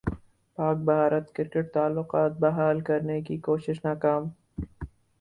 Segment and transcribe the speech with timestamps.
[0.57, 4.29] پاک بھارت کرکٹ تعلقات بحال کرنے کی کوشش ناکام